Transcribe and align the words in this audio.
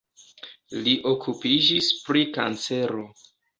Li 0.87 0.93
okupiĝis 1.09 1.93
pri 2.09 2.25
kancero. 2.41 3.07